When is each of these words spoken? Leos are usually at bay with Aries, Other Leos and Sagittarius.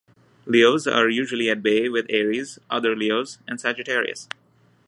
Leos 0.47 0.87
are 0.87 1.09
usually 1.09 1.47
at 1.51 1.61
bay 1.61 1.87
with 1.87 2.07
Aries, 2.09 2.57
Other 2.71 2.95
Leos 2.95 3.37
and 3.47 3.61
Sagittarius. 3.61 4.27